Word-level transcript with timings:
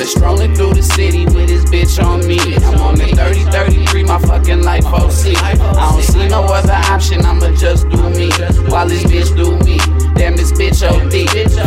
Been 0.00 0.08
strolling 0.08 0.54
through 0.54 0.72
the 0.72 0.82
city 0.82 1.26
with 1.26 1.48
this 1.48 1.62
bitch 1.68 2.02
on 2.02 2.26
me. 2.26 2.38
I'm 2.40 2.80
on 2.80 2.94
the 2.94 3.12
30 3.14 3.44
33, 3.44 4.04
my 4.04 4.18
fucking 4.18 4.62
life 4.62 4.86
OC. 4.86 5.36
I 5.44 5.54
don't 5.56 6.02
see 6.02 6.26
no 6.26 6.42
other 6.44 6.69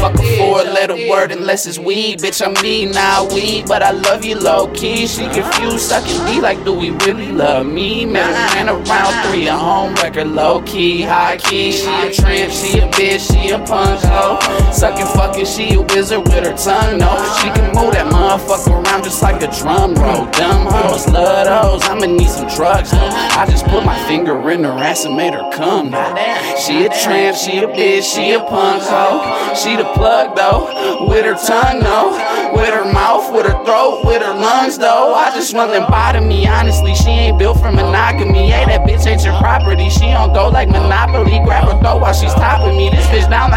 Fuck 0.00 0.18
a 0.18 0.36
four 0.38 0.62
letter 0.62 0.96
word 1.08 1.32
unless 1.32 1.66
it's 1.66 1.78
weed. 1.78 2.20
Bitch, 2.20 2.44
I'm 2.44 2.54
me, 2.62 2.86
now 2.86 3.24
nah, 3.24 3.34
weed. 3.34 3.66
But 3.66 3.82
I 3.82 3.90
love 3.90 4.24
you 4.24 4.38
low 4.38 4.68
key. 4.68 5.06
She 5.06 5.24
confused, 5.28 5.80
sucking 5.80 6.26
D 6.26 6.40
like, 6.40 6.64
do 6.64 6.72
we 6.72 6.90
really 7.06 7.30
love 7.32 7.66
me? 7.66 8.06
Ran 8.06 8.68
around 8.68 9.28
three, 9.28 9.46
a 9.48 9.56
home 9.56 9.94
record, 9.94 10.28
low 10.28 10.62
key, 10.62 11.02
high 11.02 11.36
key. 11.36 11.72
She 11.72 11.88
a 11.88 12.12
tramp, 12.12 12.52
she 12.52 12.78
a 12.78 12.88
bitch, 12.88 13.32
she 13.32 13.50
a 13.50 13.58
punch, 13.58 14.02
ho. 14.04 14.38
Sucking, 14.72 15.06
fucking, 15.06 15.46
she 15.46 15.74
a 15.74 15.80
wizard 15.80 16.20
with 16.20 16.44
her 16.44 16.56
tongue, 16.56 16.98
no. 16.98 17.10
She 17.40 17.48
can 17.50 17.74
move 17.74 17.92
that 17.94 18.10
motherfucker 18.12 18.84
around 18.84 19.04
just 19.04 19.22
like 19.22 19.42
a 19.42 19.50
drum 19.58 19.94
roll. 19.94 20.26
Dumb 20.32 20.66
hoes, 20.66 21.06
love 21.08 21.46
those, 21.46 21.88
I'ma 21.88 22.06
need 22.06 22.28
some 22.28 22.48
drugs. 22.48 22.90
I 23.34 23.46
just 23.46 23.64
put 23.64 23.84
my 23.84 23.96
finger 24.06 24.36
in 24.50 24.62
her 24.64 24.76
ass 24.76 25.06
and 25.06 25.16
made 25.16 25.32
her 25.32 25.50
come, 25.52 25.90
now. 25.90 26.14
She 26.56 26.84
a 26.84 26.88
tramp, 26.90 27.34
she 27.34 27.58
a 27.58 27.66
bitch, 27.66 28.04
she 28.04 28.32
a 28.32 28.40
punk 28.40 28.82
hoe. 28.82 29.54
She 29.54 29.74
the 29.76 29.84
plug 29.94 30.36
though, 30.36 31.08
with 31.08 31.24
her 31.24 31.34
tongue 31.40 31.80
though, 31.80 32.12
with 32.52 32.68
her 32.68 32.84
mouth, 32.92 33.32
with 33.32 33.46
her 33.46 33.56
throat, 33.64 34.04
with 34.04 34.20
her 34.20 34.34
lungs 34.34 34.76
though. 34.76 35.14
I 35.14 35.30
just 35.34 35.54
want 35.54 35.72
them 35.72 35.88
bottom 35.88 36.28
me, 36.28 36.46
honestly. 36.46 36.94
She 36.94 37.08
ain't 37.08 37.38
built 37.38 37.58
for 37.58 37.72
monogamy. 37.72 38.50
Hey, 38.50 38.66
that 38.66 38.86
bitch 38.86 39.06
ain't 39.06 39.24
your 39.24 39.38
property. 39.40 39.88
She 39.88 40.12
don't 40.12 40.34
go 40.34 40.48
like 40.48 40.68
Monopoly. 40.68 41.40
Grab 41.42 41.72
her 41.72 41.80
throat 41.80 42.00
while 42.02 42.12
she's 42.12 42.34
topping 42.34 42.76
me. 42.76 42.90
This 42.90 43.06
bitch 43.06 43.30
down 43.30 43.50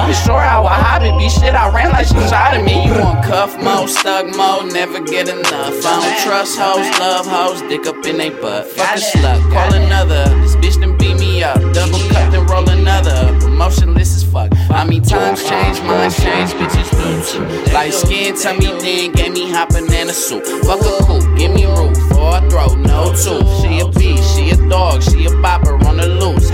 like 0.00 0.10
economy. 0.10 0.12
Keep 0.12 0.16
it 0.16 0.26
short, 0.26 0.42
how 0.42 0.64
a 0.64 0.68
hobby 0.68 1.10
be 1.18 1.28
shit. 1.28 1.54
I 1.54 1.68
ran 1.74 1.90
like 1.90 2.06
she 2.06 2.14
shot 2.28 2.54
at 2.54 2.64
me. 2.64 2.86
You 2.86 2.92
want 2.92 3.24
cuff 3.24 3.56
mode, 3.62 3.88
stuck 3.88 4.26
mode, 4.36 4.72
never 4.72 5.00
get 5.00 5.28
enough. 5.28 5.84
I 5.84 6.00
don't 6.00 6.18
trust 6.24 6.58
hoes, 6.58 6.88
love 6.98 7.26
hoes, 7.26 7.62
dick 7.68 7.86
up 7.86 8.04
in 8.06 8.18
they 8.18 8.30
butt. 8.30 8.66
Fuck 8.68 8.96
a 8.96 9.00
slut, 9.00 9.40
call 9.52 9.72
another. 9.74 10.24
This 10.40 10.56
bitch 10.56 10.80
done 10.80 10.96
beat 10.96 11.18
me 11.18 11.42
up. 11.42 11.58
Double 11.72 11.98
cut, 12.10 12.30
then 12.32 12.46
roll 12.46 12.68
another. 12.68 13.38
Promotionless 13.40 14.16
as 14.16 14.24
fuck. 14.24 14.50
I 14.70 14.84
mean, 14.84 15.02
times 15.02 15.42
change, 15.48 15.80
minds 15.82 16.16
change, 16.22 16.50
bitches 16.52 16.90
do 16.90 17.10
too. 17.26 17.72
Like 17.72 17.92
skin, 17.92 18.36
tell 18.36 18.56
me 18.56 18.66
then, 18.80 19.12
gave 19.12 19.32
me 19.32 19.50
hot 19.50 19.68
banana 19.70 20.12
soup. 20.12 20.44
Fuck 20.64 20.80
a 20.80 21.04
coupe, 21.04 21.38
give 21.38 21.52
me 21.52 21.66
roof, 21.66 21.96
or 22.12 22.38
a 22.38 22.50
throat, 22.50 22.78
no 22.78 23.12
tooth. 23.12 23.48
She 23.60 23.80
a 23.80 23.88
beast, 23.88 24.36
she 24.36 24.50
a 24.50 24.56
dog, 24.68 25.02
she 25.02 25.26
a 25.26 25.30
bopper 25.42 25.82
on 25.84 25.96
the 25.96 26.06
loose. 26.06 26.49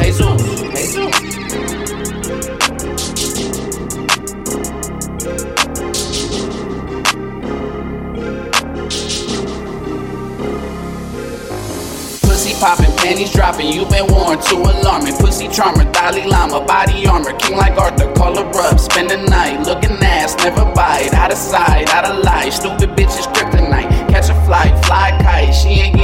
Popping, 12.61 12.93
panties 12.97 13.33
dropping. 13.33 13.73
You 13.73 13.87
been 13.87 14.07
worn 14.13 14.39
too 14.43 14.61
alarming. 14.61 15.17
Pussy 15.17 15.49
charmer, 15.49 15.91
Dalai 15.93 16.27
Lama, 16.27 16.61
body 16.65 17.07
armor, 17.07 17.33
king 17.39 17.57
like 17.57 17.79
Arthur. 17.79 18.13
Call 18.15 18.37
her 18.37 18.61
up, 18.61 18.79
spend 18.79 19.11
the 19.11 19.17
night, 19.17 19.67
looking 19.67 19.97
ass, 20.03 20.37
never 20.39 20.65
bite. 20.75 21.15
Out 21.15 21.33
of 21.33 21.39
sight, 21.39 21.89
out 21.95 22.05
of 22.05 22.23
light. 22.25 22.53
Stupid 22.53 22.91
bitches 22.91 23.27
kryptonite. 23.33 23.89
Catch 24.11 24.29
a 24.29 24.35
flight, 24.45 24.73
fly 24.85 25.17
kite. 25.23 25.96